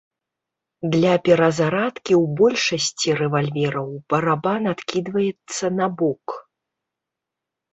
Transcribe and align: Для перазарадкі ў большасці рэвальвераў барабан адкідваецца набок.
Для 0.93 1.11
перазарадкі 1.27 2.13
ў 2.23 2.39
большасці 2.39 3.09
рэвальвераў 3.21 3.87
барабан 4.15 4.63
адкідваецца 4.73 5.65
набок. 5.83 6.25